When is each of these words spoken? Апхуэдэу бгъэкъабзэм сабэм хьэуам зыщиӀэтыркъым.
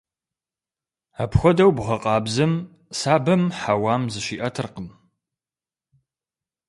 Апхуэдэу 1.23 1.71
бгъэкъабзэм 1.77 2.53
сабэм 2.99 3.43
хьэуам 3.59 4.03
зыщиӀэтыркъым. 4.13 4.89